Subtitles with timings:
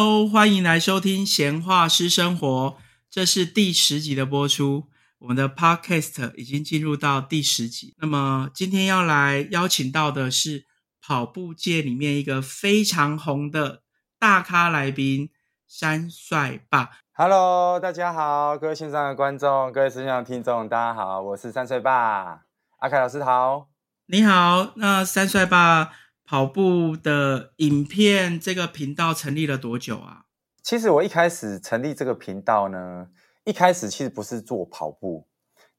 [0.00, 2.76] Hello，欢迎来收听闲话师生活，
[3.10, 4.86] 这是第十集的播出。
[5.18, 7.96] 我们的 Podcast 已经进入到第十集。
[7.98, 10.66] 那么今天要来邀请到的是
[11.04, 13.82] 跑步界里面一个非常红的
[14.20, 15.30] 大咖来宾——
[15.66, 16.90] 山帅爸。
[17.14, 22.42] Hello，大家好，各位线上的观众，各位线上的听众，大家好，我是山帅爸，
[22.78, 23.66] 阿凯老师好。
[24.06, 25.90] 你好，那山帅爸
[26.28, 30.26] 跑步的影片这个频道成立了多久啊？
[30.62, 33.08] 其实我一开始成立这个频道呢，
[33.46, 35.26] 一开始其实不是做跑步，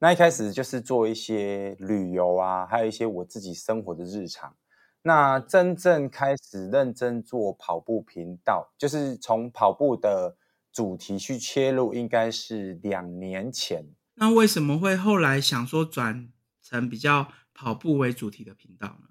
[0.00, 4.56] 那一开始就是做一些旅游啊，还有一些我自己生活的日常。
[5.02, 10.36] 那真正开始认真做跑步频道，就是从跑步的
[10.72, 13.84] 主题去切入，应该是两年前。
[14.14, 16.28] 那为什么会后来想说转
[16.60, 19.09] 成比较跑步为主题的频道呢？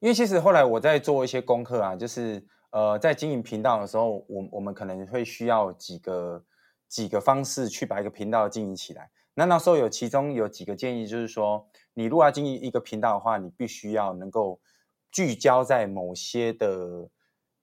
[0.00, 6.44] 因为其实后来我在做一些功课啊，就是呃，在经营频道的时候，我我们可能会需要几个
[6.88, 9.10] 几个方式去把一个频道经营起来。
[9.34, 14.60] 那那时候有其中有几个建议，就是说，你如果要经营一个频道的话，你必须要能够
[15.10, 17.08] 聚焦在某些的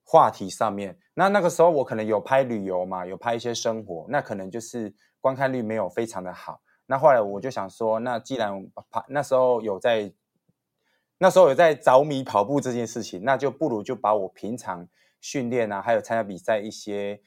[0.03, 0.97] 话题上面。
[1.13, 6.61] 那那个时候我可能有拍旅游嘛，有拍一些生活，那可能就是观看率没有非常的好。
[6.85, 8.53] 那后来我就想说，那既然
[8.89, 10.13] 拍那时候有在
[11.17, 14.87] 那时候有在着迷跑步这件事情，那就不如就把我平常
[15.21, 17.21] 训练啊，还有参加比赛一些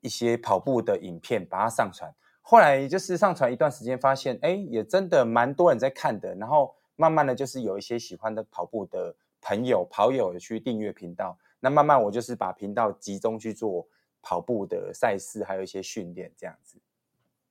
[0.00, 2.12] 一些跑步的影片把它上传。
[2.42, 6.34] 后来就是上传一段时间，发现哎，也真的蛮多人在看的。
[6.34, 11.38] 然后慢慢的就是有一些喜欢的跑步的朋友跑友去订阅频道。
[11.60, 13.86] 那慢慢我就是把频道集中去做
[14.20, 16.78] 跑步的赛事，还有一些训练这样子。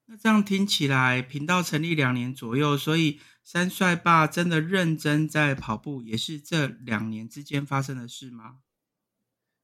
[0.10, 8.60] 那这样听起来，频道成立两年左右，所以三帅爸真的认真在跑步，也是这两年之间发生的事吗？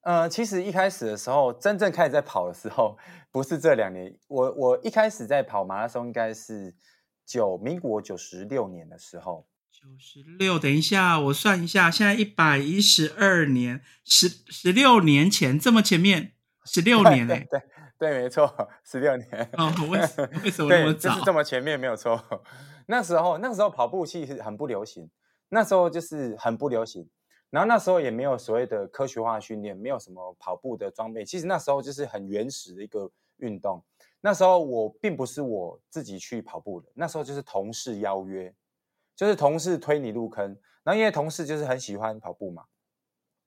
[0.02, 2.98] 呃，其实一开始的时候，真正开始在跑的时候，
[3.32, 4.18] 不是这两年。
[4.28, 6.76] 我我一开始在跑马拉松，应该是
[7.26, 9.48] 九民国九十六年的时候。
[9.72, 16.34] 九十六，等一下，我算一下，现在一百一十二年，十十六年前，这么前面，
[16.66, 17.48] 十六年 嘞。
[17.50, 17.62] 对。
[18.04, 18.54] 对，没错，
[18.84, 19.50] 十六年。
[19.54, 19.98] 哦，为
[20.44, 21.12] 为什么那么早？
[21.12, 22.22] 就是这么前面，没有错。
[22.86, 25.10] 那时候，那时候跑步器是很不流行，
[25.48, 27.10] 那时候就是很不流行。
[27.50, 31.24] 然后那时候也没有所谓的科学化训练，没有什么跑步的装备。
[31.24, 33.82] 其实那时候就是很原始的一个运动。
[34.20, 38.54] 那时候我并不是我自己去跑步的，那时候就是同事邀约，
[39.16, 40.46] 就是同事推你入坑。
[40.84, 42.66] 然后因为同事就是很喜欢跑步嘛，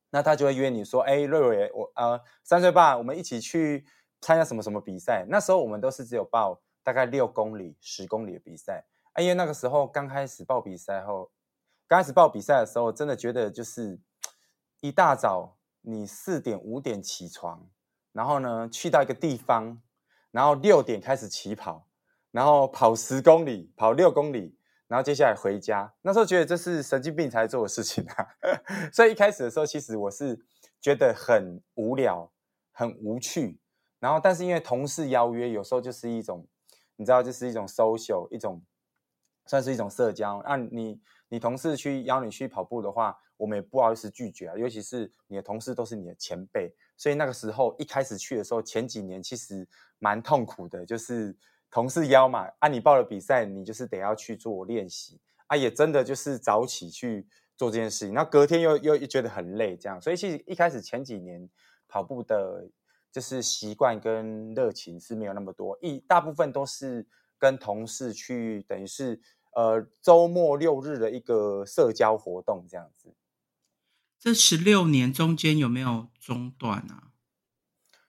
[0.09, 3.85] 那他就会约你说：“哎，瑞瑞，我呃三岁半，我们一起去。”
[4.27, 5.25] 参加什么什么比赛？
[5.29, 8.85] 那时候我们都是只有报大概六公里、十公里的比赛。
[9.13, 11.31] 哎，因为那个时候刚开始报比赛后，
[11.87, 14.01] 刚开始报比赛的时候，真的觉得就是
[14.81, 17.71] 一大早你四点五点起床，
[18.11, 19.81] 然后呢去到一个地方，
[20.33, 21.87] 然后六点开始起跑，
[22.33, 24.59] 然后跑十公里、跑六公里，
[24.89, 25.95] 然后接下来回家。
[26.03, 28.27] 那时候觉得这是神经病才做的事情啊！
[28.93, 30.45] 所以一开始的时候，其实我是
[30.81, 32.33] 觉得很无聊、
[32.73, 33.61] 很无趣。
[33.99, 36.47] 然后，但是因为同事邀约，有时候就是一种，
[36.97, 38.63] 你知道，就是一种 social，一种
[39.47, 40.43] 算是一种社交。
[40.45, 44.55] 那你你同事去邀你去跑步的话，我们也不好意思拒绝啊。
[44.57, 49.67] 尤其是你的同事都是你的前辈，所以那个时候一开始去的时候，前几年其实
[49.99, 51.35] 蛮痛苦的，就是
[51.71, 57.27] 同事邀嘛，啊，你报了比赛，你就是得要去做练习啊，也真的就是早起去
[57.57, 61.49] 做这件事情，那隔天又又觉得很累，这样，所以其实一开始前几年
[61.89, 62.69] 跑步的。
[63.17, 67.07] 就是习惯跟热情是没有那么多，一大部分都是
[67.39, 69.19] 跟同事去，等于是
[69.55, 73.15] 呃周末六日的一个社交活动这样子。
[74.19, 77.05] 这十六年中间有没有中断啊？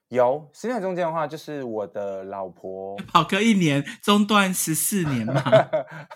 [0.09, 5.41] 有，十年中间的话，就是我的老婆 跑个一年，中断十四年嘛？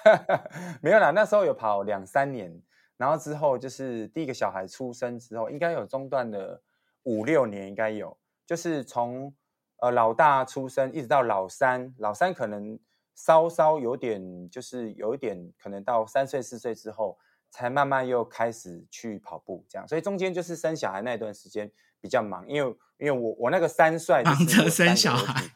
[0.83, 2.61] 没有啦，那时候有跑两三年，
[2.97, 6.61] 然后之后就是第一个小孩出生之后，应该有中断了
[7.03, 8.17] 五六年，应该有。
[8.51, 9.33] 就是从
[9.77, 12.77] 呃老大出生一直到老三，老三可能
[13.15, 17.17] 稍稍有点，就是有一点可能到三岁四岁之后，
[17.49, 19.87] 才慢慢又开始去跑步这样。
[19.87, 21.71] 所以中间就是生小孩那段时间
[22.01, 25.49] 比较忙，因为因为我我那个三岁忙着生小孩，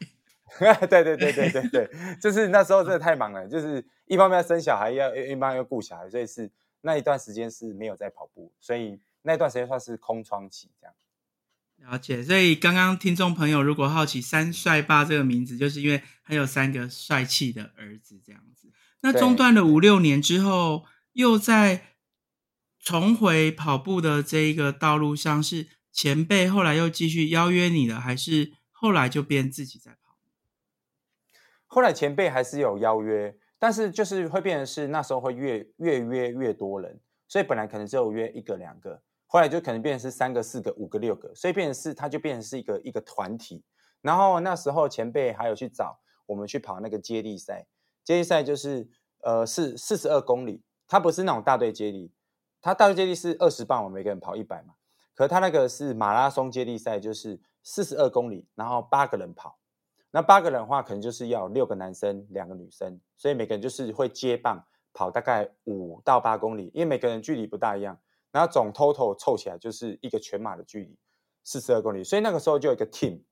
[0.88, 6.50] 对对对对对对，就是那时候真的太忙了，就是一方面要生小孩，要一方面要顾小孩，所以是
[6.80, 10.94] 那一段时间是没有在跑步，所以那段时间算是空窗期这样。
[11.78, 18.72] 了解，所以刚刚听众朋友如果好奇“三帅爸”这个名字，就是因为他有三个帅气的儿子这样子。
[19.02, 21.96] 那中断了五六年之后，又在
[22.80, 30.16] 重回跑步的这一个道路上，是前辈后来又继续邀约你了，还是后来就变自己在跑？
[31.66, 39.02] 后来前辈还是有邀约，但是就是会变成是那时候会越越约越多人，所以本来可能只有约一个两个，
[39.36, 43.62] 后来就可能变成是三个四个五个六个，所以变成是它就变成是一个一个团体。
[44.00, 47.66] 然后那时候前辈还有去找我们去跑那个接力赛，
[48.02, 48.88] 接力赛就是
[49.20, 52.10] 呃是四十二公里，它不是那种大队接力，
[52.62, 54.72] 它大队接力是二十磅，我们每个人跑一百嘛。
[55.14, 59.58] 可它那个是马拉松接力赛，就是四十二公里，然后八个人跑。
[60.12, 67.98] 那八个人的话，可能就是要六个男生，两个女生，所以每个人就是会接棒跑大概五到八公里，因为每个人距离不大一样，
[68.32, 70.98] 然后总 total 凑起来就是一个全马的距离，
[71.44, 72.04] 四十二公里。
[72.04, 73.22] 所以那个时候就有一个 team，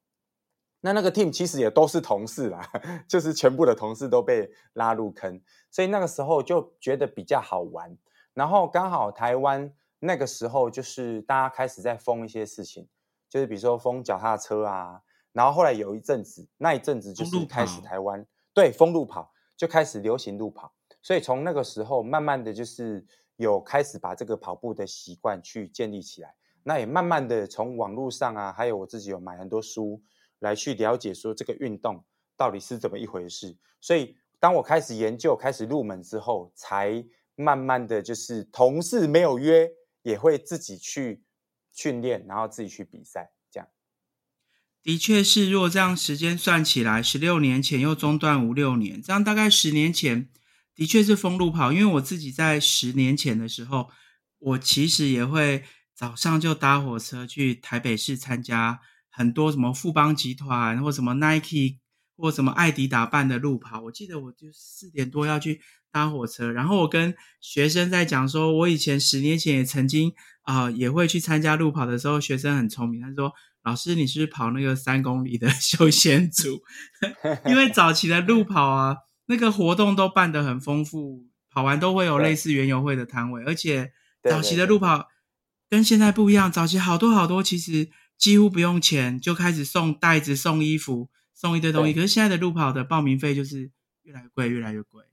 [0.80, 2.70] 那那个 team 其实也都是同事啦，
[3.08, 7.96] 就是全部的同事都被拉入坑，所以那个时候就觉得比较好玩。
[8.32, 12.88] 然后刚好台湾那个时候就是大家开始在封一些事情，
[13.28, 15.02] 就是比如说封脚踏车啊。
[15.32, 23.04] 然后后来有一阵子，那一阵子就是开始台湾对封路跑就开始流行路跑，所以从那个时候慢慢的就是
[23.36, 26.34] 有开始把这个跑步的习惯去建立起来。
[26.62, 30.02] 那也慢慢的从网络上啊，还有我自己有买很多书
[30.38, 32.04] 来去了解说这个运动
[32.36, 33.56] 到底是怎么一回事。
[33.80, 37.04] 所以当我开始研究、开始入门之后，才
[37.34, 39.70] 慢慢的就是同事没有约，
[40.02, 41.22] 也会自己去
[41.72, 43.30] 训练，然后自己去比赛。
[44.82, 50.28] 的确是，如果这样时间算起来，十六年前又中断五六年，这样大概十年前
[50.74, 51.72] 的确是封路跑。
[51.72, 53.90] 因为我自己在十年前的时候，
[54.38, 58.80] 我其实也会早上就搭火车去台北市参加
[59.10, 61.78] 很多什么富邦集团或什么 Nike
[62.16, 63.80] 或什么艾迪达办的路跑。
[63.82, 65.60] 我记得我就四点多要去
[65.90, 70.12] 搭火车，然后我跟学生在讲说，我以前十年前也曾经
[70.42, 73.32] 啊也会去参加路跑的时候，学生很聪明，他说。
[73.66, 76.60] 老师，你是不是跑那个三公里的 休闲组？
[77.48, 78.94] 因为早期的路跑啊，
[79.26, 83.92] 那个活动都办得很丰富，跑完都会有类似园游会的摊位，而且
[84.22, 85.08] 早期的路跑
[85.68, 91.94] 跟现在不一样，早期好多好多，其实几乎不用钱就开始送袋子、送衣服、送一堆东西。
[91.94, 93.70] 可是现在的路跑的报名费就是
[94.02, 95.04] 越来越贵，越来越贵，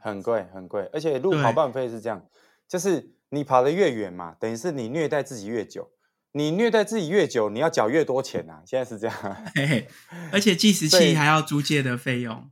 [0.00, 0.88] 很贵很贵。
[0.92, 2.26] 而且路跑报名费是这样，
[2.68, 5.90] 就是你跑得越远嘛，等于是你虐待自己越久。
[6.32, 8.60] 你虐待自己越久，你要缴越多钱呐！
[8.66, 9.36] 现在是这样，
[10.30, 12.50] 而且计时器还要租借的费用。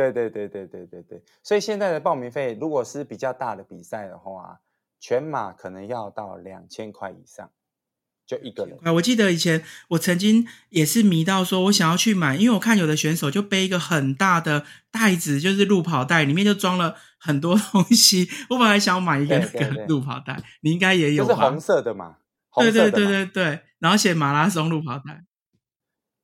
[0.00, 4.60] 对对对对对对对，所以现在的报名费，如果是比较大的比赛的话，
[4.98, 7.50] 全马可能要到两千块以上，
[8.26, 8.78] 就一个人。
[8.94, 18.28] 我记得以前我曾经也是迷到说，我想要去买，因为我看有的选手就背一个很大的袋子，就是路跑袋，里面就装了很多 东西。
[18.48, 22.16] 我本来想买一个那个路跑袋，你应该也有，就是红色的嘛。
[22.56, 25.24] 对对对对对，然后写马拉松路跑带。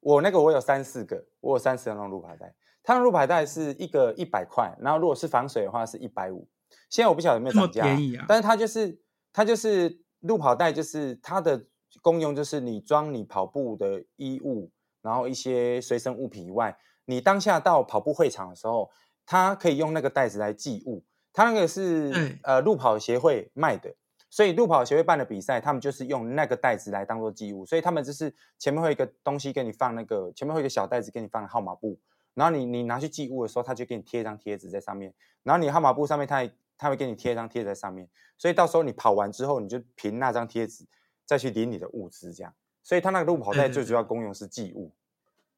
[0.01, 2.55] 我那个我有三四个，我有三十张路跑带。
[2.87, 6.49] 它的路跑带是一个一百块，然后如果是防水的话是一百五。
[6.89, 8.25] 现在我不晓得有没有涨价，便宜啊！
[8.29, 8.97] 但是它就是
[9.33, 11.67] 它就是路跑带，就是它的
[12.01, 14.71] 功用就是你装你跑步的衣物，
[15.03, 18.89] 然后一些随身物品以外，你当下到跑步会场的时候，
[19.27, 21.05] 它可以用那个袋子来寄物。
[21.33, 23.93] 它那个是呃路跑协会卖的。
[24.29, 31.99] 所以路跑协会办的比赛，他们就是用那个袋子来当做寄物，所以他们就是前面会有一个东西给你放那个，前面会有一个小袋子给你放号码布，
[32.37, 35.13] 然后你你拿去寄物的时候，他就给你贴一张贴纸在上面，
[35.43, 40.87] 然后你号码布上面他他会给你贴一张贴在上面，所以到时候你跑完之后，你就凭那张贴纸
[41.25, 42.55] 再去领你的物资，这样。
[42.85, 44.95] 所以他那个路跑袋最主要功用是寄物，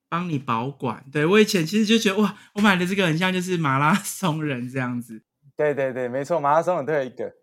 [0.08, 1.04] 帮你保管。
[1.12, 5.22] 对我以前其实就觉得哇，我买的这个很像就是马拉松人这样子。
[5.54, 7.34] 对对对，没错，马拉松人都有一个。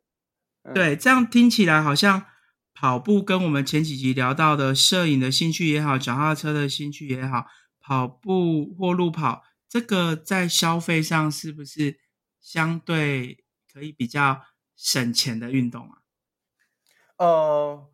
[0.74, 2.25] 对，这样听起来好像
[2.74, 7.46] 跑步跟我们前几集聊到的摄影的兴趣也好，脚踏车的兴趣也好，
[7.88, 12.00] 跑步或路跑，这个在消费上是不是
[12.39, 14.42] 相对可以比较
[14.75, 16.01] 省钱的运动啊？
[17.18, 17.88] 呃，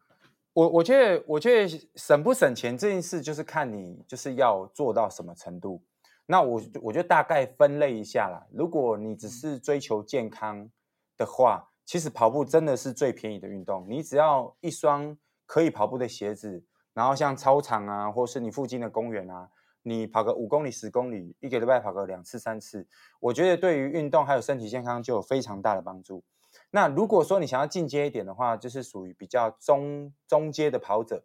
[0.53, 5.83] 我我觉得，我觉得省不省钱这件事，就是看你就是要做到什么程度。
[6.25, 8.47] 那我我就大概分类一下啦。
[8.53, 10.71] 如果你只是追求健康
[11.17, 19.49] 的话，其实跑步真的是最便宜的运动，你只要一双可以跑步的鞋子，然后像操场啊，或是你附近的公园啊，
[19.83, 22.87] 你跑个五公里、十公里，一个礼拜跑个两次、三次，
[23.19, 26.23] 我觉得对于运动还有身体健康就有非常大的帮助。
[26.69, 31.23] 那如果说你想要进阶一点的话，就是属于比较中中阶的跑者，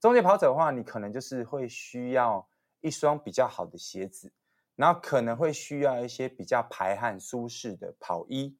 [0.00, 2.48] 中阶跑者的话，你可能就是会需要
[2.80, 4.32] 一双比较好的鞋子，
[4.76, 8.56] 然后可能会需要一些比较排汗舒适的跑衣。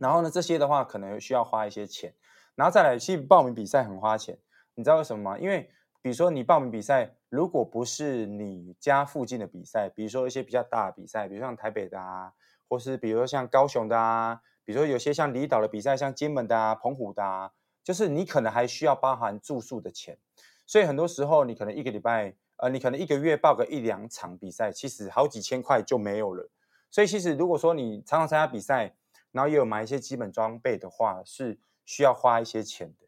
[0.00, 2.14] 然后呢，这些的话可能需要花一些钱，
[2.54, 4.38] 然后再来，去报名比赛很花钱。
[4.74, 5.38] 你知道为什么吗？
[5.38, 5.70] 因为
[6.02, 12.32] 比如说你报名比赛，如果不是你家附近的比赛，比如说一些比较大的比赛，比如像台北的啊，
[12.66, 17.52] 或是比如说像高雄的啊，比如说有些像离岛的比赛，像金门的啊、澎湖的啊，
[17.84, 20.18] 就是你可能还需要包含住宿的钱，
[20.66, 26.48] 所以很多时候你可能一个礼拜，呃，你可能一个月报个一两场比赛，其实好几千块就没有了。
[26.90, 28.96] 所以其实如果说你常常参加比赛，
[29.30, 33.05] 然后也有买一些基本装备的话，是需要花一些钱的。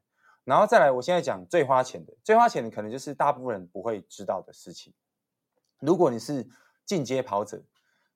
[0.49, 4.95] 然后再来，我现在讲最花钱的，最花钱的可能就是大部分人不会知道的事情。
[5.79, 6.49] 如果你是
[6.87, 7.59] 进阶跑者，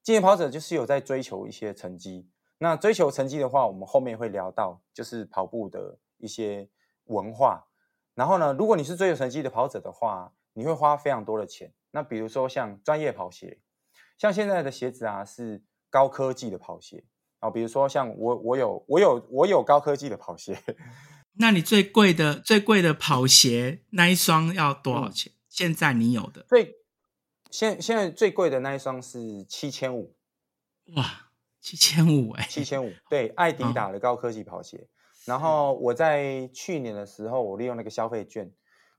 [0.02, 2.26] 进阶跑者就是有在追求一些成绩。
[2.56, 6.70] 那追求成绩的话，我们后面会聊到，就是跑步的一些
[7.04, 7.66] 文化。
[8.14, 11.70] 然后呢，如果你是追求成绩的跑者的话，你会花非常多的钱。
[11.90, 13.60] 那比如说像专业跑鞋，
[14.16, 17.04] 像现在的鞋子啊，是高科技的跑鞋
[17.40, 17.50] 啊。
[17.50, 20.58] 比如说像我，我有，我有，我有高科技的跑鞋。
[21.34, 25.32] 那你最贵的最贵的跑鞋那一双要多少钱？
[25.48, 26.76] 现在你有的最
[27.50, 30.16] 现现在最贵的那一双是七千五，
[30.94, 34.88] 哇，七千五哎，七千五，对，艾迪达的高科技跑鞋。
[35.26, 38.50] 然后我在去年的时候，我利用那个消费券，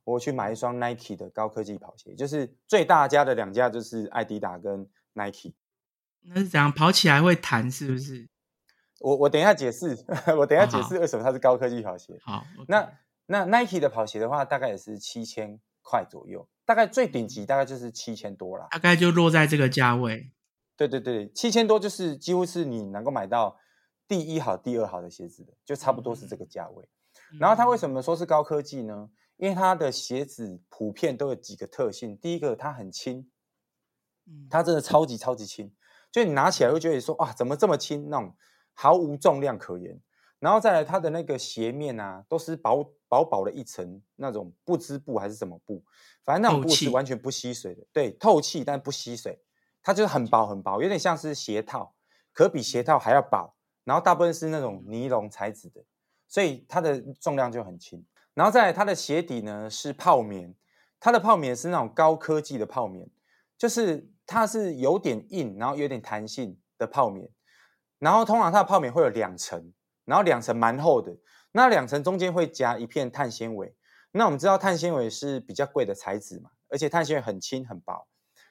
[0.04, 5.54] 我去买一双 Nike 的高科技跑鞋，就是最大家的两家就是艾迪达跟 Nike。
[6.22, 7.70] 那是怎样跑起来会弹？
[7.70, 8.30] 是不是？
[9.04, 9.98] 我我等一下解释，
[10.40, 12.18] 我等一下解释为什么它是高科技跑鞋。
[12.24, 12.90] 好，那
[13.26, 20.32] 那 Nike 的跑鞋的话，大概也是七千块左右，大概最顶级大概就是七千多啦，大概就落在这个价位。
[20.78, 23.58] 对对对，七千多就是几乎是你能够买到
[24.08, 26.88] 第一好、第二好的鞋子的，就差不多是这个价位。
[27.38, 29.10] 然后它为什么说是高科技呢？
[29.36, 33.30] 因为它的鞋子普遍都有几个特性，第一个它很轻，
[34.50, 35.74] 它真的超级超级轻，
[36.10, 38.34] 就你拿起来会觉得说啊，怎么这么轻那种。
[38.74, 40.00] 毫无重量可言，
[40.40, 45.84] 然后再来它的那个鞋面啊，都是薄薄薄的一层那种不织布还是什么布，
[46.24, 49.40] 反正那种布是完全不吸水的，对，透气但不吸水，
[49.82, 51.94] 它就是很薄很薄，有点像是鞋套，
[52.34, 55.84] 可比鞋套还要薄，然后大部分是那种尼龙材质的，
[56.28, 58.04] 所以它的重量就很轻。
[58.34, 60.56] 然后再来它的鞋底呢是泡棉，
[61.00, 63.08] 它的泡棉是那种高科技的泡棉，
[63.58, 67.30] 就是它是有点硬，然后有点弹性的泡棉。
[68.00, 69.74] 然后通常它的泡棉会有两层，
[70.06, 71.18] 然后两层蛮厚的，
[71.52, 73.76] 那两层中间会夹一片碳纤维。
[74.12, 78.08] 那我们知道碳纤维是比较贵的材质嘛，而且碳纤维很轻很薄，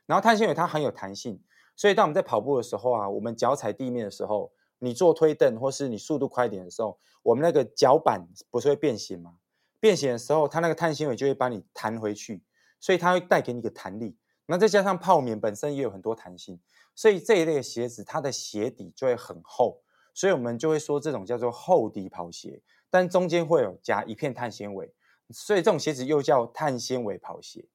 [0.06, 1.40] 然后碳纤维它很有弹性，
[1.76, 9.34] 所以当我们在跑步的时候啊，我们脚踩地面的时候，你做推蹬或是你速度快一点的时候，我们那个脚板不是会变形吗？
[9.78, 12.42] 变形的时候，它那个碳纤维就会帮你弹回去，
[12.80, 14.16] 所以它会带给你一个弹力。
[14.46, 16.60] 那再加上泡棉本身也有很多弹性。
[16.94, 19.82] 所以这一类鞋子，它的鞋底就会很厚，
[20.14, 24.92] 所以我们就会说这种叫做厚底跑鞋，但中间会有夹一片碳纤维，
[25.30, 27.66] 所以这种鞋子又叫碳纤维跑鞋。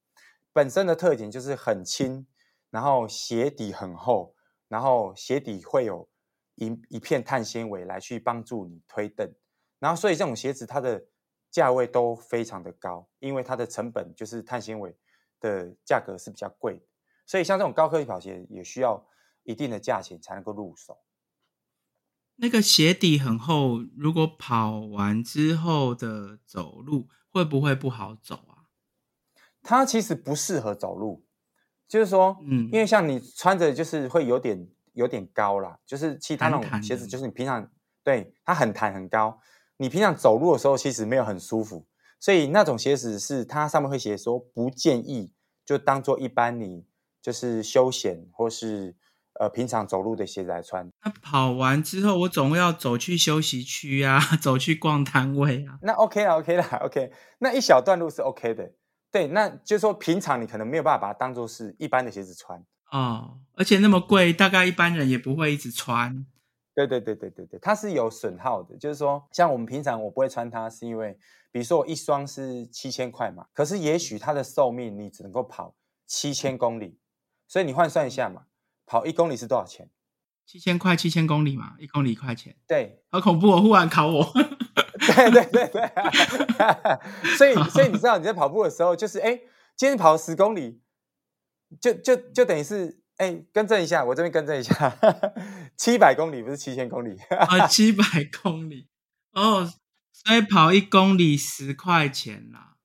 [0.52, 2.26] 本身的特点就是很轻，
[2.70, 4.34] 然后鞋底很厚，
[4.68, 6.08] 然后鞋底会有
[6.54, 9.32] 一一片碳纤维来去帮助你推蹬，
[9.78, 11.04] 然后所以这种鞋子它的
[11.50, 14.96] 价位都非常的高，因为它的成本就是碳纤维
[15.40, 16.80] 的价格是比较贵。
[17.28, 19.06] 所以像这种高科技跑鞋也需要
[19.42, 20.98] 一定的价钱才能够入手。
[22.36, 28.72] 那个鞋底很厚，如果跑完之后的走路会不会不好走啊？
[29.62, 31.26] 它其实不适合走路，
[31.86, 37.70] 就是说，嗯，因为像你穿着就是会有点有点高啦，就是其他那种鞋子，就是你平常
[38.02, 39.38] 对它很弹很高，
[39.76, 41.86] 你平常走路的时候其实没有很舒服，
[42.18, 45.30] 所以那种鞋子是它上面会写说不建议
[45.66, 46.86] 就当做一般你。
[47.28, 48.96] 就是休闲或是
[49.38, 50.90] 呃平常走路的鞋子来穿。
[51.04, 55.78] 那跑完之后，我总要走去休息区啊， 走去逛摊位啊。
[55.82, 57.12] 那 OK 啦，OK 啦， OK。
[57.40, 58.72] 那一小段路是 OK 的。
[59.12, 63.40] 对，那就是说平常你可能没有办法把它当做是一般的鞋子穿哦。
[63.56, 66.24] 而且那么贵，大概一般人也不会一直穿。
[66.74, 68.74] 对对对对对对，它是有损耗的。
[68.78, 71.18] 就是说，像我们平常我不会穿它，是因为
[71.52, 75.74] 比如说我一双是七千块嘛，可是也许它的寿命你只能够跑
[76.06, 76.98] 七千公里。
[77.48, 78.42] 所以你换算一下嘛，
[78.86, 79.90] 跑一公里是多少钱？
[80.46, 82.56] 七千块，七千公里嘛，一公里一块钱。
[82.66, 83.50] 对，好恐怖！
[83.50, 83.60] 哦！
[83.60, 84.24] 忽然考我。
[84.98, 85.90] 对对对对。
[87.36, 89.40] 所以所以你知道你在跑步的时候，就是哎，
[89.76, 90.80] 今天跑十公里，
[91.80, 94.96] 就就就等于是哎，更正一下，我这边更正一下，
[95.76, 98.04] 七百公里不是七千公里啊，七百
[98.42, 98.88] 公里
[99.32, 99.70] 哦，
[100.12, 102.76] 所以跑一公里十块钱啦。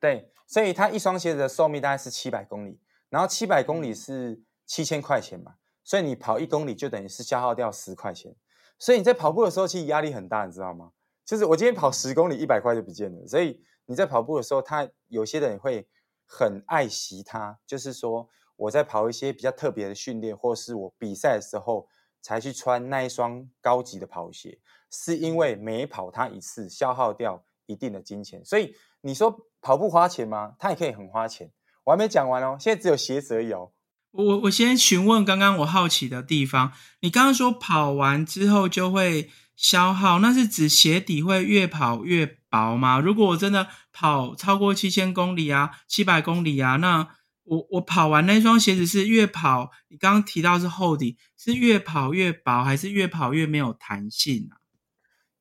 [0.00, 2.80] 对，所以它一双鞋子的寿命大概是七百公里。
[3.10, 8.34] 然后七百公里是七千块钱嘛，所以你跑一公里就等于是消耗掉十块钱，
[8.78, 10.92] 所以你在跑步的时候其实压力很大，你知道吗？
[11.24, 15.88] 就是我今天跑十公里一百块就不见了，所以你在跑步的时候，他有些人会
[16.26, 21.88] 很爱惜它，就是说我在跑一些比较特别的训练，或是我比赛的时候
[22.20, 24.58] 才去穿那一双高级的跑鞋，
[24.90, 28.44] 是因为每跑它一次消耗掉一定的金钱。
[28.44, 30.54] 所以你说跑步花钱吗？
[30.58, 31.50] 它也可以很花钱。
[31.88, 33.72] 我还没讲完哦，现在只有鞋子而已哦。
[34.10, 43.00] 我我先询问刚刚我好奇的地方，你刚刚说跑完之后就会消耗，那是指鞋底会越跑越薄吗？
[43.00, 47.08] 如果我真的跑超过七千公里啊，七百公里啊，那
[47.44, 54.60] 我我跑完那双鞋子是越跑，你刚刚提到是厚底，是越跑越薄，还是越跑越没有弹性啊？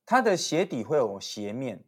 [0.05, 1.83] 它的鞋底会有鞋面，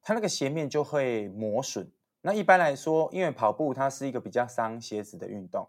[0.00, 1.92] 它那个鞋面就会磨损。
[2.20, 5.68] 那一般来说，因为跑步它是一个比较伤鞋子的运动，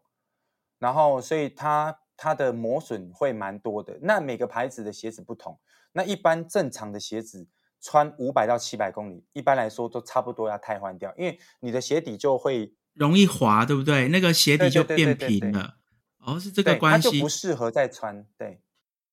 [0.79, 3.99] 然后所以它它的磨损会蛮多的。
[4.01, 5.59] 那每个牌子的鞋子不同，
[5.91, 7.47] 那一般正常的鞋子
[7.79, 14.07] 穿五百到七百公里，一般来说都差不多要汰换掉，因为你的鞋底就会容易滑，对不对？
[14.07, 15.77] 那个鞋底就变平了。
[16.17, 18.25] 哦，是这个关系，就不适合再穿。
[18.37, 18.59] 对。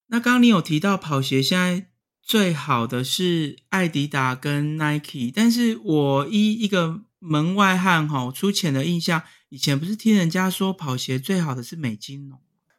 [0.06, 1.88] 那刚刚你有提到跑鞋现在
[2.22, 7.02] 最好的是艾迪达跟 Nike，但是我一一个。
[7.26, 12.38] 门外汉哈，粗浅的印象，以前不是听人家说跑鞋最好的是美津浓？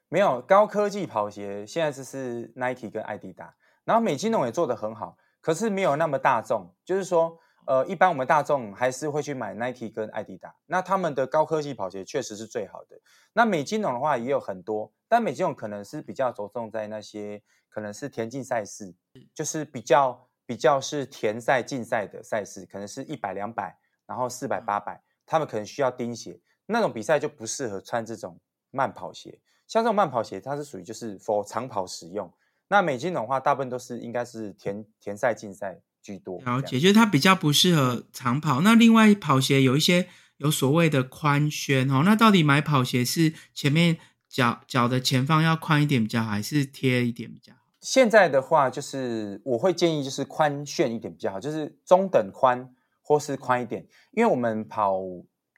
[0.09, 6.73] 没有高科技跑鞋，现在就是 Nike 跟艾迪达，然后美津浓也做得很好，可是没有那么大众。
[6.85, 12.97] 就是说，呃，一般我们大众还是会去买 Nike 跟艾迪达，那他们的高科技跑鞋确实是最好的。
[13.33, 18.95] 那美津浓的话也有很多，但美津浓可能是比较着重在那些可能是田径赛事，
[19.33, 23.77] 就是比较比较是田赛竞赛的赛事，可能是一百两百。
[24.07, 28.39] 然后四百八百，他们可能需要钉鞋，那种比赛就不适合穿这种
[28.71, 29.39] 慢跑鞋。
[29.67, 32.33] 像这种慢跑鞋，它是属于就是 for 长跑使用。
[32.69, 36.39] 那美金的话，大部分都是应该是田田赛竞赛居多。
[36.41, 38.61] 了解，就是它比较不适合长跑。
[38.61, 43.97] 那另外跑鞋有一些有所谓的宽楦哦，那到底买跑鞋是前面
[44.29, 47.59] 脚脚的前方要宽一点比较好，还是贴一点比较好？
[47.81, 52.73] 现在的话，就是我会建议就是宽楦一点比较好，就是中等宽。
[53.07, 54.99] 或是宽一点，因为我们跑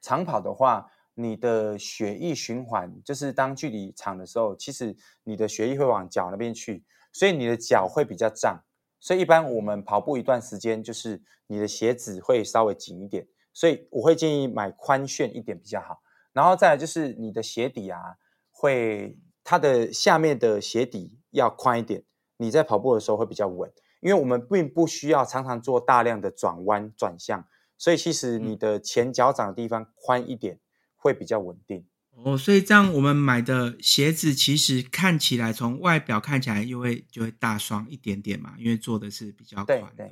[0.03, 0.85] 长跑的话，
[1.15, 8.63] 你的血液循环就是当距离长的时候，其实你的血液会往脚那边去，所以你的脚会比较胀。
[8.99, 13.27] 所以一般我们跑步一段时间，就是你的鞋子会稍微紧一点。
[13.51, 16.03] 所以我会建议买宽楦一点比较好。
[16.33, 17.99] 然后再来就是你的鞋底啊，
[18.51, 22.03] 会它的下面的鞋底要宽一点，
[22.37, 23.71] 你在跑步的时候会比较稳。
[24.01, 27.45] 因为我们并不需要常常做大量的转弯转向，
[27.77, 30.59] 所以其实你的前脚掌的地方宽一点
[30.95, 31.85] 会比较稳定。
[32.11, 40.09] 哦，所以这样我们买的鞋子其实看起来从外表看起来又会就会大双一点点嘛，因为做的是比较宽的。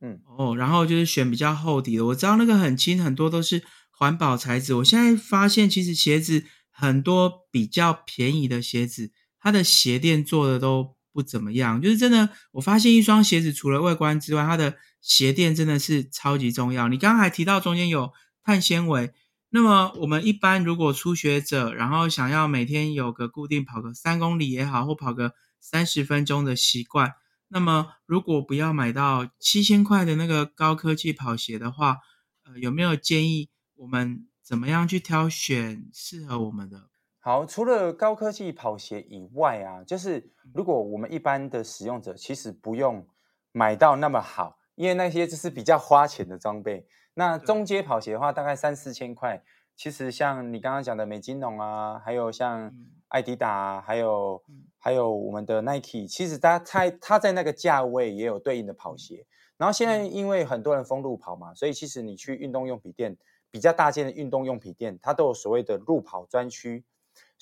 [0.00, 2.06] 嗯，哦，然后就是选比较厚底的。
[2.06, 4.74] 我知道那个很轻，很多都是环保材质。
[4.74, 10.96] 我现在发现其实鞋子很多比较便宜的鞋子，它的鞋垫做的都。
[11.12, 12.30] 不怎么样，就是真的。
[12.52, 16.88] 我发现一双鞋子除了外观之外，它的鞋垫真的是超级重要。
[16.88, 19.12] 你刚刚还提到中间有碳纤维，
[19.50, 27.12] 那么我们一般如果初学者，然后想要每天有个固定跑个三公里也好，或跑个三十分钟的习惯，
[27.48, 31.98] 那么如果不要买到七千块的那个高科技跑鞋的话，
[32.44, 36.91] 呃，有没有建议我们怎么样去挑选适合我们的？
[37.24, 43.06] 好，除了高科技跑鞋以外啊，就是如果我们一般的使用者，其实不用
[43.52, 46.84] 买到那么好，因为那些就是比较花钱的装备。
[47.14, 49.40] 那中阶跑鞋的话，大概三四千块。
[49.76, 52.74] 其实像你刚刚讲的美津浓啊，还有像
[53.06, 54.42] 艾迪达，还有
[54.80, 59.24] 还有我们的 Nike，其实它它它在那个价位也有对应的跑鞋。
[59.56, 63.16] 然后现在因为很多人封路跑嘛，所以其实你去运动用品店，
[63.48, 66.84] 比较大件的运动用品店，它都有所谓的路跑专区。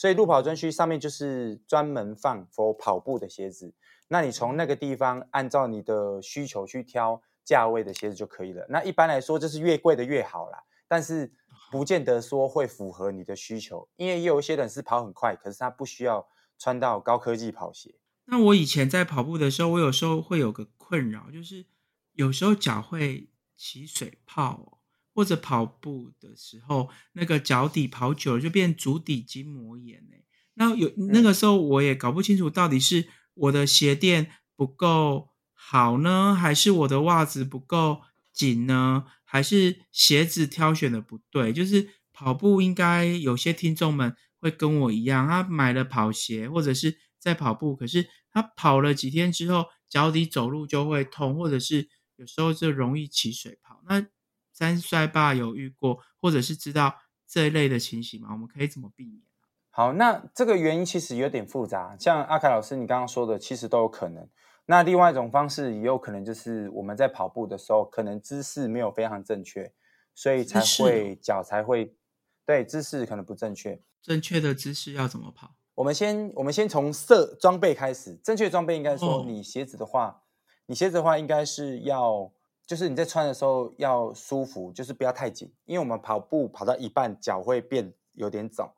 [0.01, 3.75] 所以路跑专区上面就是专门放 for 跑步的鞋子，
[4.09, 8.65] 那你从那个地方按照你的需求去挑价位的鞋子就可以了。
[8.71, 10.59] 那一般来说，就是越贵的越好啦，
[10.89, 11.31] 但是
[11.71, 16.27] 不见得说会符合你的需求，因为也有一些人是跑很快，可是他不需要
[16.59, 17.95] 穿到高科技跑鞋。
[18.25, 21.67] 那我以前在跑步的时候，我有时候会有个困扰，就是
[22.15, 24.80] 有时候脚会起水泡。
[25.21, 30.25] 或者跑步的时候，那个脚底跑久了就变足底筋膜炎哎。
[30.55, 38.01] 那有那个时候我也搞不清楚到底是我的鞋垫不够好呢，还是我的袜子不够
[38.33, 41.53] 紧呢，还是鞋子挑选的不对？
[41.53, 53.83] 就是跑步应该有些听众们会跟我一样，他买了跑鞋或者是在跑步，可是他跑了几天之后，脚底走路就会痛，或者是有时候就容易起水泡。
[53.87, 54.07] 那
[54.53, 56.95] 詹帅爸有遇过，或者是知道
[57.27, 58.29] 这一类的情形吗？
[58.33, 59.23] 我们可以怎么避免？
[59.71, 64.29] 好，那这个原因其实有点复杂，像阿凯老师你刚刚说的，其实都有可能。
[64.67, 69.73] 那另外一种方式也有可能就是我们在跑步的时候，可能姿势没有非常正确，
[70.15, 71.97] 所以才会脚才会
[72.45, 73.81] 对姿势可能不正确。
[74.03, 75.55] 正确的姿势要怎么跑？
[75.75, 78.15] 我们先我们先从设装备开始。
[78.23, 80.23] 正确装备应该说，你鞋子的话，
[80.67, 82.31] 你鞋子的话应该是要，
[82.71, 88.71] 就是你在穿的时候要舒服，就是不要太紧，因为我们跑步跑到一半脚会变有点肿。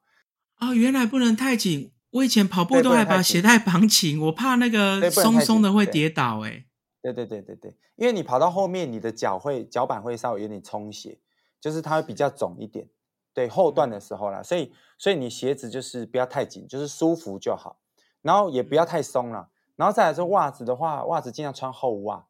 [0.61, 1.93] 哦，原来不能太紧。
[2.13, 6.41] 我以前跑步都还把鞋带绑紧，我怕那个松松的会跌倒。
[6.41, 6.65] 哎，
[7.03, 11.19] 对对对对对，因为你跑到后面，你的脚会脚板会稍微有点充血，
[11.61, 12.89] 就是它会比较肿一点。
[13.35, 17.79] 对后段的时候啦，所以所以你鞋子就是不要太紧，就是舒服就好，
[18.23, 19.51] 然后也不要太松了。
[19.77, 22.27] 然后再来说袜子的话，袜子尽量穿厚袜，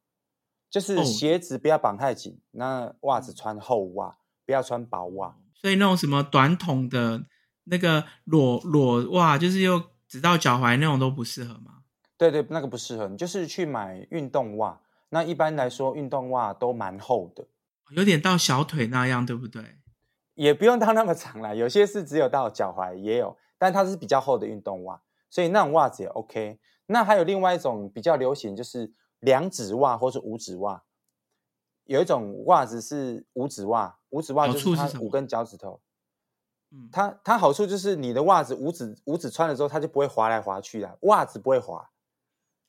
[0.73, 5.37] 就是鞋子不要绑太紧，那袜子穿厚袜，不要穿薄袜。
[5.55, 7.27] 所以那种什么短筒的。
[7.65, 11.85] 那个裸裸袜，就是又直到脚踝那种都不适合吗？
[12.19, 13.07] 对对，那个不适合。
[13.07, 14.81] 你就是去买运动袜。
[15.11, 17.47] 那一般来说，运动袜都蛮厚的，
[17.91, 19.77] 有点到小腿那样，对不对？
[20.35, 26.59] 也不用到那么长了，有些是只有到脚踝，也有，但它是比较厚的运动袜，所以那种袜子也 OK。
[26.87, 30.85] 那还有另外一种比较流行，就是两指袜或是五指袜。
[31.85, 35.81] 有一种袜子是五指袜，五指袜就是它五根脚趾头。
[36.91, 41.91] 它它好处就是你的袜子五指五指穿了之后，它就不会滑来滑去的，袜子不会滑。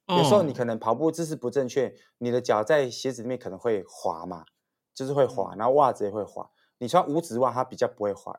[0.08, 4.46] 有时候你可能跑步姿势不正确，你的脚在鞋子里面可能会滑嘛，
[4.94, 6.50] 就是会滑，然后袜子也会滑。
[6.80, 8.38] 你穿五指袜，它比较不会滑。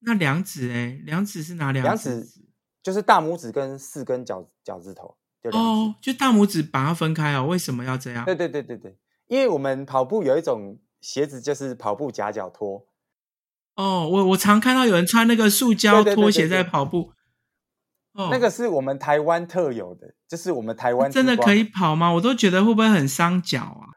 [0.00, 1.82] 那两指哎，两指是哪两？
[1.82, 2.26] 两指
[2.82, 5.16] 就是大拇指跟四根脚脚趾头。
[5.52, 7.46] 哦，就大拇指把它分开哦？
[7.46, 8.24] 为什么要这样？
[8.24, 12.86] 对对对对对，因为我们跑步有一种鞋子，就是跑步夹脚拖。
[13.74, 17.12] 哦，我我常看到有人穿那个塑胶拖鞋在跑步。
[18.12, 22.10] 哦，那个是我们台湾特有的，就是我们台湾真的可以跑吗？
[22.14, 23.92] 我都觉得会不会很伤脚啊？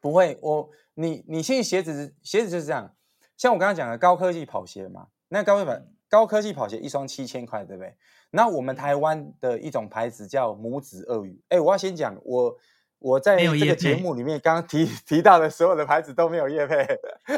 [0.00, 2.94] 不会，我你你现在鞋子鞋子就是这样，
[3.36, 7.94] 像我刚刚讲的高科技跑鞋嘛，那高科高科技跑鞋一双七千块，对不对？
[8.32, 11.40] 那我们台湾的一种牌子叫拇指鳄鱼。
[11.48, 12.58] 哎，我要先讲我。
[13.04, 16.86] 我在这个节目里面刚刚提 提到的所有的牌子都没有叶配，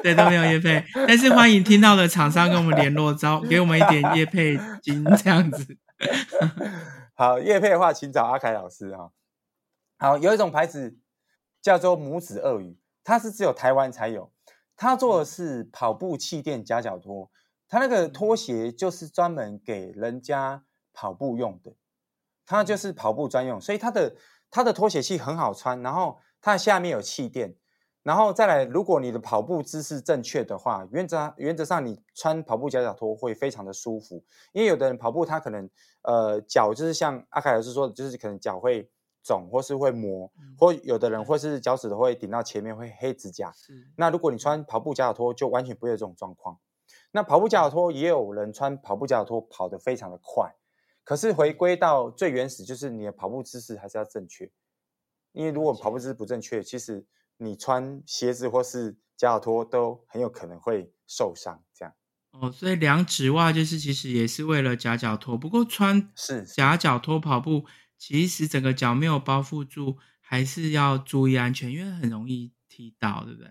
[0.02, 0.84] 对，都没有叶配。
[1.08, 5.78] 但是欢迎听到的厂商跟我们联络，招给我们一点叶配金这样子。
[7.16, 9.08] 好，叶配的话，请找阿凯老师啊。
[9.96, 10.98] 好，有一种牌子
[11.62, 14.30] 叫做拇指鳄鱼，它是只有台湾才有。
[14.76, 17.30] 它做的是跑步气垫夹脚拖，
[17.70, 20.62] 它那个拖鞋就是专门给人家
[20.94, 21.74] 跑步用的，
[22.46, 24.16] 它就是跑步专用，所以它的。
[24.50, 27.56] 它的拖鞋器很好穿，然后它下面有气垫，
[28.04, 34.22] 然后再来，如果你的跑步姿势正确的话，原则原则上你穿跑步夹脚拖会非常的舒服。
[34.52, 35.68] 因为有的人跑步他可能
[36.02, 38.88] 呃脚就是像阿凯老师说的，就是可能脚会
[39.24, 43.52] 肿或是会磨，或有的人或是脚趾头会顶到前面会黑指甲。
[43.96, 46.60] 那如果你穿跑步夹脚拖，就完全不会有这种状况。
[47.10, 50.54] 那跑步夹脚拖也有人穿跑步夹脚拖跑得非常的快。
[51.04, 54.50] 可是回归到最原始，就是你的跑步姿势还是要正确，
[55.32, 61.62] 因为如果跑步姿势不正确，其实你穿鞋子或是夹脚拖都很有可能会受伤。
[61.74, 61.94] 这样
[62.32, 67.66] 哦，所以量指袜就是其实也是为了夹脚拖，不过穿是夹脚拖跑步，
[67.98, 73.50] 其实整个脚没有包覆住，还是要注意安全，因为很容易踢到，对不对？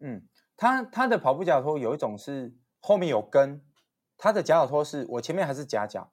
[0.00, 3.64] 嗯，它它的跑步夹脚拖有一种是后面有跟，
[4.18, 6.12] 它的夹脚拖是我前面还是夹脚。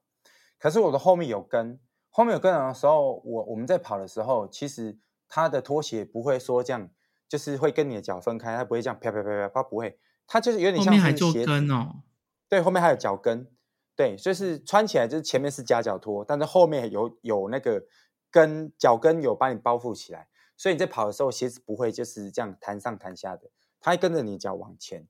[0.59, 6.89] 可是我的后面有跟，后面有跟的时候，我我们在跑的时候，其实它的拖鞋不会说这样，
[7.27, 12.01] 就是会跟你的脚分开，它不会这样啪啪啪啪，它不会，它就是有点像是鞋跟哦，
[12.49, 13.47] 对，后面还有脚跟，
[13.95, 17.83] 对，所以是穿起来就是前面是夹脚拖，但是后面有有那个
[18.29, 25.07] 跟脚跟有把你包覆起来，所以你在跑的时候鞋子不会就是这样弹上弹下的，它会跟着你脚往前。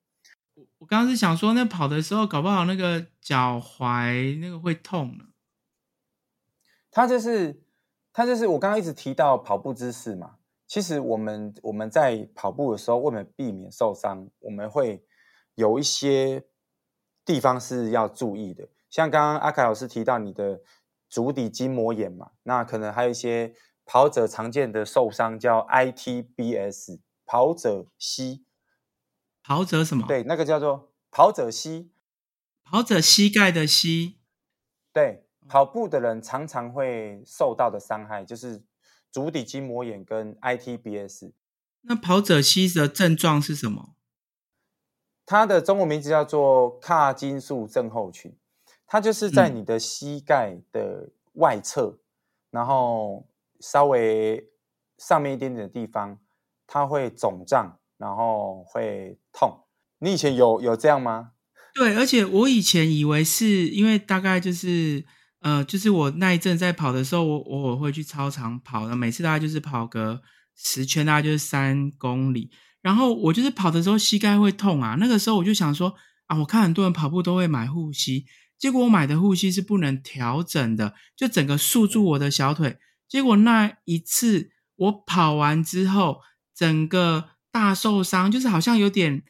[0.53, 5.23] 我我刚刚是想说，那跑的时候搞不好那个脚踝那个会痛呢。
[6.91, 7.61] 它就是，
[8.11, 10.35] 它就是我刚刚一直提到跑步姿势嘛。
[10.67, 15.03] 其实我们我们在跑步的时候，为了避免受伤，我们会
[15.55, 16.45] 有一些
[17.25, 18.69] 地方是要注意的。
[18.89, 20.61] 像刚刚阿凯老师提到你的
[21.09, 28.45] 足底筋膜炎嘛，那可能还有一些跑者常见的受伤叫 ITBS 跑者膝。
[29.41, 30.05] 跑者什么？
[30.07, 31.91] 对，那个叫做跑者膝。
[32.63, 34.19] 跑者膝盖的膝。
[34.93, 35.25] 对。
[35.49, 38.63] 跑步的人常常会受到的伤害就是
[39.11, 41.31] 足底筋膜炎跟 ITBS。
[41.81, 43.95] 那跑者膝的症状是什么？
[45.25, 48.35] 它的中文名字叫做髂筋束症候群，
[48.85, 51.99] 它就是在你的膝盖的外侧，
[52.51, 53.27] 然后
[53.59, 54.49] 稍微
[54.97, 56.19] 上面一点点的地方，
[56.67, 59.65] 它会肿胀，然后会痛。
[59.99, 61.31] 你以前有有这样吗？
[61.73, 65.05] 对，而且我以前以为是因为大概就是
[65.41, 70.21] 呃，就是我那一阵在跑的时候，我我会去操场跑的，每次大概就是跑个
[70.55, 72.51] 十圈，大概就是三公里。
[72.81, 75.95] 然后我就是跑的时候膝盖会痛啊，那个时候我就想说
[76.27, 78.25] 啊，我看很多人跑步都会买护膝，
[78.57, 82.77] 结果我买的护膝是不能调整的，就整个束住我的小腿。
[83.07, 86.19] 结果那一次我跑完之后，
[86.55, 89.23] 整个大受伤，就是好像有点。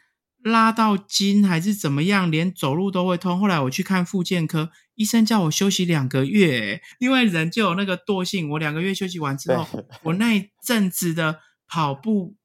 [0.44, 3.38] 拉到筋还是怎么样，连走路都会痛。
[3.38, 8.50] 后来我去看复健科，医生叫我休息两个月， 因为人就有那个惰性。
[8.52, 9.68] 我两个月休息完之后，
[10.04, 12.36] 我那一阵子的跑步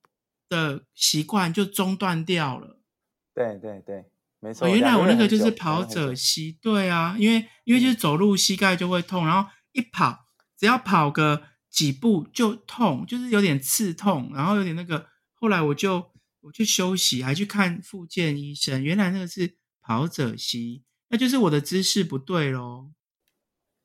[0.48, 2.80] 的习惯就中断掉了。
[3.32, 4.04] 对对对，
[4.40, 4.68] 没错。
[4.68, 10.26] 原来我那个就是跑者膝，对啊，因为因为就是走路膝盖就会痛，然后一跑
[10.58, 15.06] 只要跑个几步就痛，就是有点刺痛，然后有点那个。
[15.34, 16.12] 后来我就。
[16.44, 18.84] 我去休息，还去看复健医生。
[18.84, 22.90] 原来那个是跑者膝，那就是我的姿势不对喽。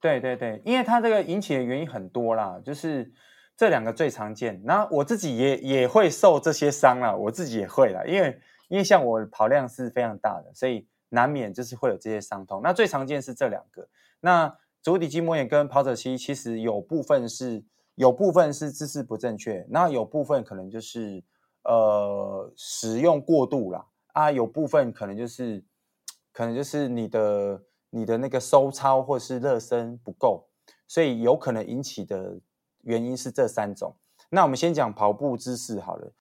[0.02, 3.13] 对对对，因为它这个引起的原因很多啦，就是
[3.56, 4.62] 这两个最常见。
[4.65, 12.62] 那我自己也也会受这些伤啦，我自己也会啦，因为因为像我跑量是非常大的，所以难免就是会有这些伤痛。
[12.62, 13.88] 那最常见是这两个。
[14.19, 17.63] 那足底筋膜炎跟跑者膝其实有部分是
[17.95, 21.24] 有部分是姿势不正确，那有部分可能就是。
[21.63, 25.63] 呃，使用过度啦啊，有部分可能就是，
[26.32, 30.50] 可能就是你的你的那个收操或是热身不够，
[30.88, 32.39] 所以有可能引起的
[32.82, 33.98] 原因是这三种。
[34.30, 36.13] 那我们先讲跑步姿势好了。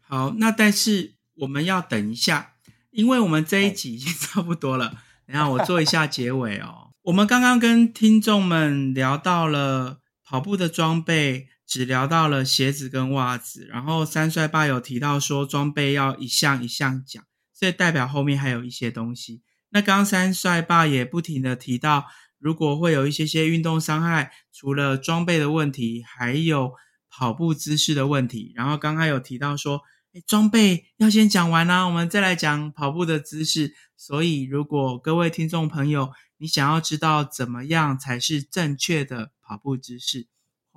[0.00, 2.54] 好，那但是我们要等一下，
[2.90, 4.92] 因为我们这一集已经 差不多了。
[5.26, 6.92] 然后我做一下结尾哦。
[7.02, 11.48] 我们刚刚跟听众们聊到了跑步的装备。
[11.68, 19.42] 只聊到了鞋子跟袜子，然后三帅爸有提到说装备要一项一项讲，所以代表后面还有一些东西。
[19.68, 22.06] 那刚三帅爸也不停的提到，
[22.38, 26.72] 如果会有一些些运动伤害，除了装备的问题，还有
[27.10, 28.50] 跑步姿势的问题。
[28.56, 29.82] 然后刚刚有提到说，
[30.14, 33.74] 哎，装备要先讲完啦，我们再来讲跑步的姿势。
[33.94, 40.28] 所以如果各位听众朋友，你想要知道怎么样才是正确的跑步姿势？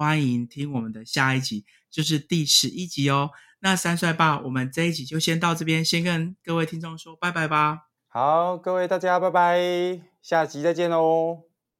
[0.01, 3.29] 欢迎听我们的下一集，就是第十一集哦。
[3.59, 7.81] 那三帅爸，我们这一集就先到这边，先跟各位听众说拜拜吧。
[8.07, 11.50] 好，各位大家拜拜，下集再见喽。